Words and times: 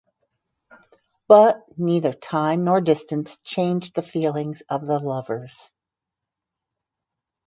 But 1.27 1.63
neither 1.77 2.11
time 2.11 2.63
nor 2.63 2.81
distance 2.81 3.37
changed 3.43 3.93
the 3.93 4.01
feelings 4.01 4.63
of 4.67 4.87
the 4.87 4.97
lovers. 4.97 5.71